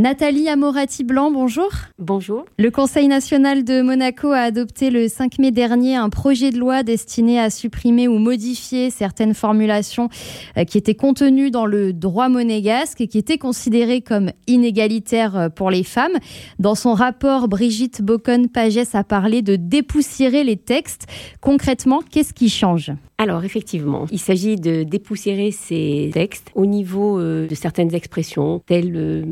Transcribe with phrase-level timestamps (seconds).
[0.00, 1.70] Nathalie Amorati-Blanc, bonjour.
[1.98, 2.46] Bonjour.
[2.58, 6.82] Le Conseil national de Monaco a adopté le 5 mai dernier un projet de loi
[6.82, 10.08] destiné à supprimer ou modifier certaines formulations
[10.56, 15.48] euh, qui étaient contenues dans le droit monégasque et qui étaient considérées comme inégalitaires euh,
[15.50, 16.16] pour les femmes.
[16.58, 21.08] Dans son rapport, Brigitte Bocon-Pagès a parlé de dépoussiérer les textes.
[21.42, 22.90] Concrètement, qu'est-ce qui change?
[23.20, 28.96] Alors effectivement, il s'agit de dépoussiérer ces textes au niveau euh, de certaines expressions, telles
[28.96, 29.22] euh,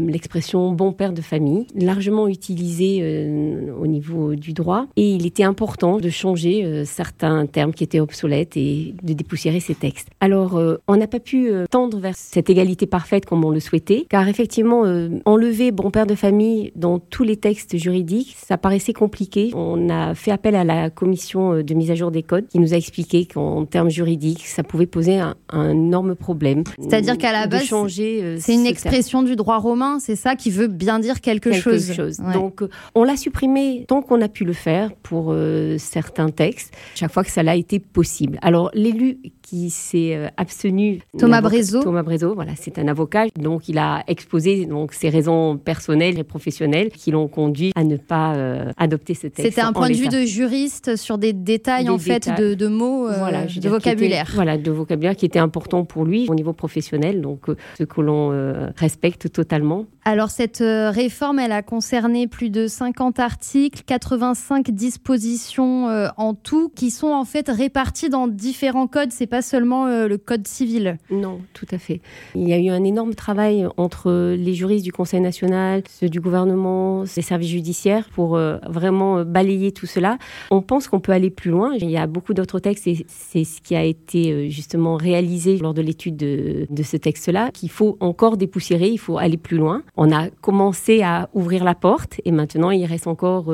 [0.73, 4.87] bon père de famille, largement utilisée euh, au niveau du droit.
[4.97, 9.75] Et il était important de changer certains termes qui étaient obsolètes et de dépoussiérer ces
[9.75, 10.09] textes.
[10.21, 14.29] Alors on n'a pas pu tendre vers cette égalité parfaite comme on le souhaitait, car
[14.29, 14.83] effectivement
[15.25, 19.51] enlever bon père de famille dans tous les textes juridiques, ça paraissait compliqué.
[19.55, 22.75] On a fait appel à la commission de mise à jour des codes qui nous
[22.75, 25.35] a expliqué qu'en termes juridiques, ça pouvait poser un,
[25.71, 26.65] énorme problème.
[26.79, 30.69] C'est-à-dire qu'à la base, euh, c'est une expression du droit romain, c'est ça qui veut
[30.69, 32.19] bien dire quelque, chose.
[32.33, 32.63] Donc,
[32.95, 37.25] on l'a supprimé tant qu'on a pu le faire pour euh, certains textes, chaque fois
[37.25, 38.39] que ça l'a été possible.
[38.43, 41.01] Alors, l'élu qui s'est euh, abstenu.
[41.17, 41.83] Thomas Brézo.
[41.83, 43.27] Thomas Brézo, voilà, c'est un avocat.
[43.41, 47.97] Donc, il a exposé donc ses raisons personnelles et professionnelles qui l'ont conduit à ne
[47.97, 49.49] pas euh, adopter ce texte.
[49.49, 53.17] C'était un point de vue de juriste sur des détails en fait de, mots, euh,
[53.17, 54.31] voilà, de vocabulaire.
[54.35, 57.47] voilà, de vocabulaire qui était important pour lui au niveau professionnel, donc
[57.79, 59.87] ce que l'on respecte totalement.
[60.05, 66.91] Alors cette réforme, elle a concerné plus de 50 articles, 85 dispositions en tout, qui
[66.91, 69.13] sont en fait réparties dans différents codes.
[69.13, 70.99] C'est pas seulement euh, le code civil.
[71.11, 72.01] Non, tout à fait.
[72.35, 76.21] Il y a eu un énorme travail entre les juristes du Conseil national, ceux du
[76.21, 80.19] gouvernement, les services judiciaires pour euh, vraiment euh, balayer tout cela.
[80.51, 81.73] On pense qu'on peut aller plus loin.
[81.79, 85.75] Il y a beaucoup d'autres textes et c'est ce qui a été justement réalisé lors
[85.75, 89.83] de l'étude de, de, ce texte-là, qu'il faut encore dépoussiérer, il faut aller plus loin.
[89.97, 93.53] On a commencé à ouvrir la porte et maintenant il reste encore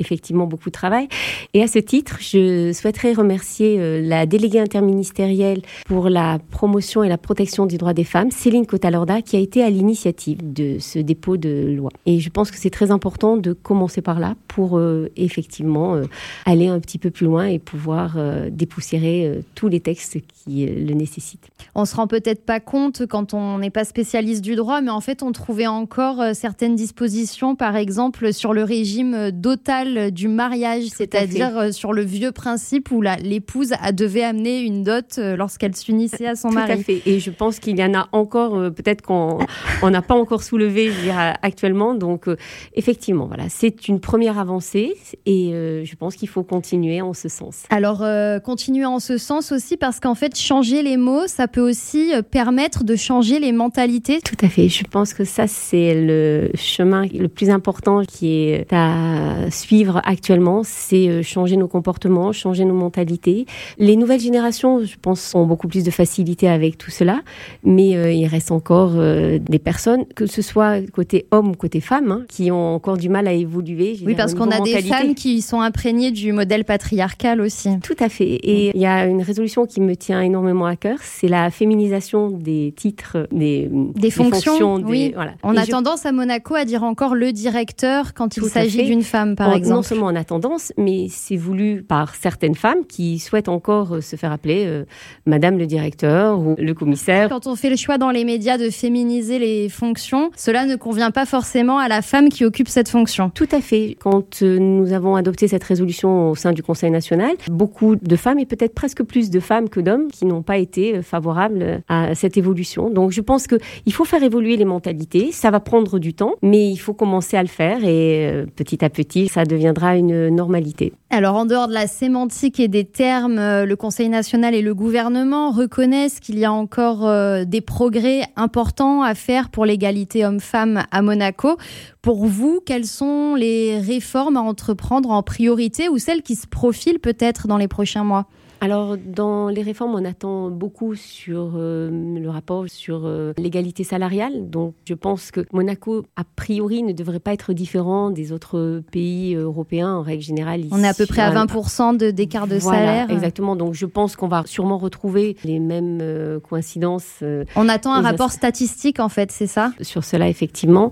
[0.00, 1.08] effectivement beaucoup de travail.
[1.54, 7.08] Et à ce titre, je souhaiterais remercier euh, la déléguée interministérielle pour la promotion et
[7.08, 10.98] la protection du droit des femmes, Céline Cotalorda, qui a été à l'initiative de ce
[10.98, 11.90] dépôt de loi.
[12.06, 16.04] Et je pense que c'est très important de commencer par là pour euh, effectivement euh,
[16.46, 18.16] aller un petit peu plus loin et pouvoir
[18.50, 21.48] dépoussiérer tous les textes qui le nécessitent.
[21.74, 25.00] On se rend peut-être pas compte quand on n'est pas spécialiste du droit, mais en
[25.00, 31.56] fait, on trouvait encore certaines dispositions, par exemple sur le régime dotal du mariage, c'est-à-dire
[31.56, 36.34] euh, sur le vieux principe où l'épouse devait amener une dot euh, lorsqu'elle s'unissait à
[36.34, 36.72] son mari.
[36.72, 37.02] Tout à fait.
[37.06, 39.38] Et je pense qu'il y en a encore, euh, peut-être qu'on
[39.90, 41.10] n'a pas encore soulevé je
[41.42, 41.94] actuellement.
[41.94, 42.26] Donc,
[42.74, 44.94] effectivement, voilà, c'est une première avancée
[45.26, 47.64] et je pense qu'il faut continuer en ce sens.
[47.70, 48.04] Alors,
[48.42, 52.84] continuer en ce sens aussi parce qu'en fait, changer les mots, ça peut aussi permettre
[52.84, 54.20] de changer les mentalités.
[54.20, 54.68] Tout à fait.
[54.68, 60.62] Je pense que ça, c'est le chemin le plus important qui est à suivre actuellement,
[60.64, 63.46] c'est euh, changer nos comportements, changer nos mentalités.
[63.78, 67.20] Les nouvelles générations, je pense, ont beaucoup plus de facilité avec tout cela,
[67.64, 71.80] mais euh, il reste encore euh, des personnes, que ce soit côté homme ou côté
[71.80, 73.98] femme, hein, qui ont encore du mal à évoluer.
[74.04, 77.70] Oui, parce qu'on a des femmes qui sont imprégnées du modèle patriarcal aussi.
[77.80, 78.24] Tout à fait.
[78.24, 82.30] Et il y a une résolution qui me tient énormément à cœur, c'est la féminisation
[82.30, 84.74] des titres, des, des, fonctions.
[84.84, 85.12] oui.
[85.14, 85.32] Voilà.
[85.42, 89.36] On a tendance à Monaco à dire encore le directeur quand il s'agit d'une femme,
[89.36, 93.48] par exemple non seulement on a tendance, mais c'est voulu par certaines femmes qui souhaitent
[93.48, 94.84] encore euh, se faire appeler euh,
[95.26, 97.28] Madame le directeur ou le commissaire.
[97.28, 101.10] Quand on fait le choix dans les médias de féminiser les fonctions, cela ne convient
[101.10, 103.30] pas forcément à la femme qui occupe cette fonction.
[103.30, 103.96] Tout à fait.
[104.00, 108.38] Quand euh, nous avons adopté cette résolution au sein du Conseil national, beaucoup de femmes
[108.38, 112.36] et peut-être presque plus de femmes que d'hommes qui n'ont pas été favorables à cette
[112.36, 112.90] évolution.
[112.90, 115.32] Donc je pense qu'il faut faire évoluer les mentalités.
[115.32, 118.90] Ça va prendre du temps, mais il faut commencer à le faire et petit à
[118.90, 120.92] petit, ça devient deviendra une normalité.
[121.10, 124.74] Alors, en dehors de la sémantique et des termes, euh, le Conseil national et le
[124.74, 130.84] gouvernement reconnaissent qu'il y a encore euh, des progrès importants à faire pour l'égalité homme-femme
[130.90, 131.56] à Monaco.
[132.00, 137.00] Pour vous, quelles sont les réformes à entreprendre en priorité ou celles qui se profilent
[137.00, 138.26] peut-être dans les prochains mois?
[138.60, 144.50] Alors, dans les réformes, on attend beaucoup sur euh, le rapport sur euh, l'égalité salariale.
[144.50, 149.34] Donc, je pense que Monaco, a priori, ne devrait pas être différent des autres pays
[149.34, 150.64] européens en règle générale.
[150.72, 153.10] On est à peu près à 20% d'écart de, salaire.
[153.10, 153.56] Exactement.
[153.56, 157.24] Donc, je pense qu'on va sûrement retrouver les mêmes euh, coïncidences.
[157.56, 159.72] on attend un rapport statistique, en fait, c'est ça?
[159.80, 160.90] Sur cela, effectivement.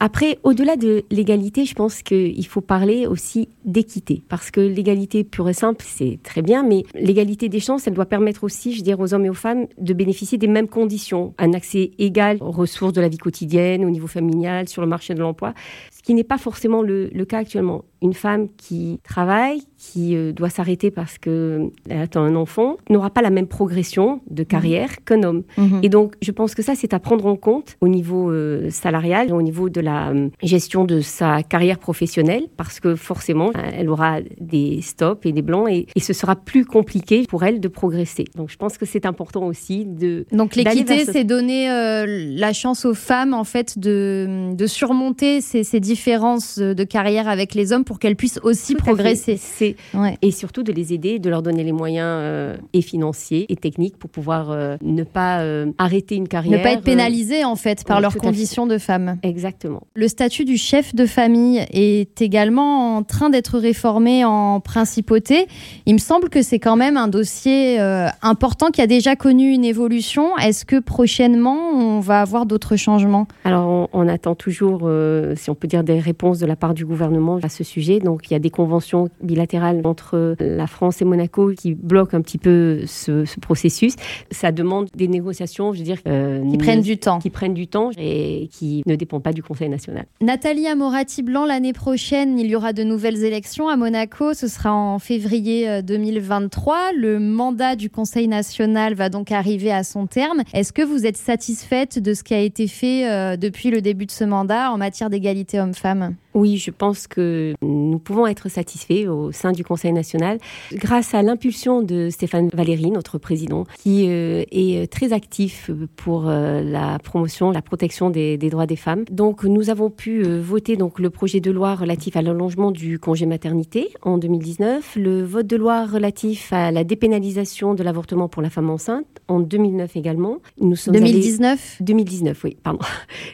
[0.00, 4.22] Après, au-delà de l'égalité, je pense qu'il faut parler aussi d'équité.
[4.30, 8.06] Parce que l'égalité pure et simple, c'est très bien, mais l'égalité des chances, elle doit
[8.06, 11.34] permettre aussi, je dire, aux hommes et aux femmes de bénéficier des mêmes conditions.
[11.38, 15.14] Un accès égal aux ressources de la vie quotidienne, au niveau familial, sur le marché
[15.14, 15.54] de l'emploi
[16.02, 17.84] ce qui n'est pas forcément le, cas actuellement.
[18.02, 23.22] Une femme qui travaille, qui euh, doit s'arrêter parce qu'elle attend un enfant, n'aura pas
[23.22, 24.96] la même progression de carrière mhm.
[25.04, 25.42] qu'un homme.
[25.56, 25.80] Mhm.
[25.82, 29.32] Et donc, je pense que ça, c'est à prendre en compte au niveau euh, salarial,
[29.32, 34.20] au niveau de la euh, gestion de sa carrière professionnelle, parce que forcément, elle aura
[34.40, 38.24] des stops et des blancs, et, et ce sera plus compliqué pour elle de progresser.
[38.36, 40.26] Donc, je pense que c'est important aussi de...
[40.32, 45.80] Donc, l'équité, c'est donner la chance aux femmes, en fait, de, de surmonter ces, ces
[45.80, 49.76] différence de carrière avec les hommes pour qu'elles puissent aussi progresser.
[50.22, 53.96] Et surtout de les aider, de leur donner les moyens euh, et financiers et techniques
[53.96, 56.58] pour pouvoir euh, ne pas euh, arrêter une carrière.
[56.58, 59.18] Ne pas être pénalisées en fait par leurs conditions de femme.
[59.22, 59.82] Exactement.
[59.94, 65.46] Le statut du chef de famille est également en train d'être réformé en principauté.
[65.86, 67.78] Il me semble que c'est quand même un dossier
[68.22, 70.36] important qui a déjà connu une évolution.
[70.38, 73.26] Est-ce que prochainement on va avoir d'autres changements?
[73.44, 74.90] Alors on, on, attend toujours,
[75.36, 77.81] si on peut dire des réponses de la part du gouvernement à ce sujet.
[78.00, 82.20] Donc il y a des conventions bilatérales entre la France et Monaco qui bloquent un
[82.20, 83.94] petit peu ce, processus.
[84.30, 87.66] Ça demande des négociations, je veux dire, euh, qui prennent du temps, qui prennent du
[87.66, 90.06] temps et qui ne dépendent pas du Conseil national.
[90.20, 94.34] Nathalie Amorati Blanc, l'année prochaine, il y aura de nouvelles élections à Monaco.
[94.34, 96.74] Ce sera en février 2023.
[96.74, 100.42] Euh, Le mandat du Conseil national va donc arriver à son terme.
[100.52, 104.06] Est-ce que vous êtes satisfaite de ce qui a été fait euh, depuis le début
[104.06, 108.48] de ce mandat en matière d'égalité homme femmes oui, je pense que nous pouvons être
[108.48, 110.38] satisfaits au sein du Conseil national
[110.72, 116.62] grâce à l'impulsion de Stéphane Valéry, notre président, qui euh, est très actif pour euh,
[116.62, 119.04] la promotion, la protection des, droits des femmes.
[119.10, 122.98] Donc, nous avons pu euh, voter donc le projet de loi relatif à l'allongement du
[122.98, 128.42] congé maternité en 2019, le vote de loi relatif à la dépénalisation de l'avortement pour
[128.42, 130.38] la femme enceinte en 2009 également.
[130.60, 132.80] Nous sommes 2019 2019, oui, pardon.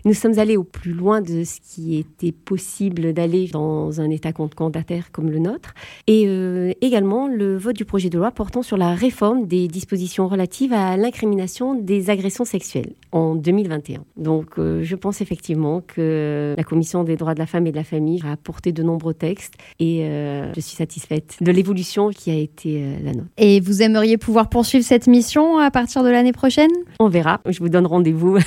[0.05, 4.33] Nous sommes allés au plus loin de ce qui était possible d'aller dans un État
[4.33, 5.75] condamnataire comme le nôtre.
[6.07, 10.29] Et euh, également le vote du projet de loi portant sur la réforme des dispositions
[10.29, 14.05] relatives à l'incrimination des agressions sexuelles en 2021.
[14.17, 17.77] Donc euh, je pense effectivement que la Commission des droits de la femme et de
[17.77, 22.31] la famille a apporté de nombreux textes et euh, je suis satisfaite de l'évolution qui
[22.31, 23.29] a été la nôtre.
[23.37, 26.71] Et vous aimeriez pouvoir poursuivre cette mission à partir de l'année prochaine?
[26.99, 27.41] On verra.
[27.47, 28.39] Je vous donne rendez-vous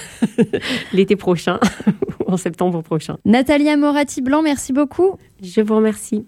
[0.93, 1.59] l'été prochain
[2.31, 3.17] en septembre prochain.
[3.25, 5.17] Nathalie Amorati Blanc, merci beaucoup.
[5.41, 6.19] Je vous remercie.